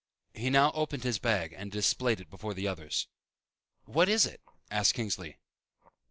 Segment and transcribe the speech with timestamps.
[0.33, 3.07] He now opened his bag and displayed it before the others.
[3.85, 5.37] "What is it?" asked Kingsley.